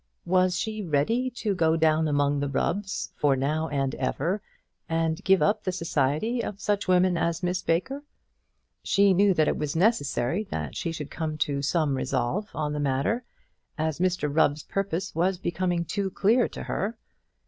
[0.25, 4.41] Was she ready to go down among the Rubbs, for now and ever,
[4.89, 8.03] and give up the society of such women as Miss Baker?
[8.81, 12.79] She knew that it was necessary that she should come to some resolve on the
[12.79, 13.23] matter,
[13.77, 16.97] as Mr Rubb's purpose was becoming too clear to her.